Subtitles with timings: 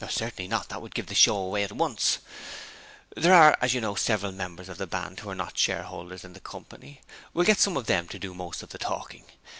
[0.09, 2.17] 'Certainly not; that would give the show away at once.
[3.15, 6.33] There are, as you know several members of the Band who are not shareholders in
[6.33, 7.01] the company;
[7.35, 9.25] we'll get some of them to do most of the talking.